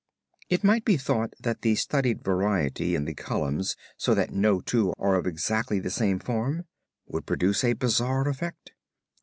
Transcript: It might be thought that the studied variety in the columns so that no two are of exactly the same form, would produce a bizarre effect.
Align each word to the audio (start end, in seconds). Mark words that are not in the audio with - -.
It 0.49 0.63
might 0.63 0.83
be 0.83 0.97
thought 0.97 1.35
that 1.39 1.61
the 1.61 1.75
studied 1.75 2.23
variety 2.23 2.95
in 2.95 3.05
the 3.05 3.13
columns 3.13 3.75
so 3.97 4.15
that 4.15 4.33
no 4.33 4.59
two 4.59 4.93
are 4.97 5.13
of 5.13 5.27
exactly 5.27 5.79
the 5.79 5.91
same 5.91 6.17
form, 6.17 6.65
would 7.05 7.27
produce 7.27 7.63
a 7.63 7.73
bizarre 7.73 8.27
effect. 8.27 8.71